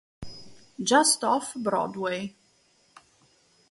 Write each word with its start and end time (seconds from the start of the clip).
Just 0.81 1.21
Off 1.23 1.53
Broadway 1.61 2.33